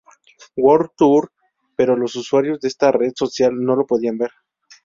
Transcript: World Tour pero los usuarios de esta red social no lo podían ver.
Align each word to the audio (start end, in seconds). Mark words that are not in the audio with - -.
World 0.57 0.89
Tour 0.97 1.31
pero 1.75 1.95
los 1.95 2.15
usuarios 2.15 2.59
de 2.59 2.69
esta 2.69 2.91
red 2.91 3.11
social 3.15 3.51
no 3.53 3.75
lo 3.75 3.85
podían 3.85 4.17
ver. 4.17 4.31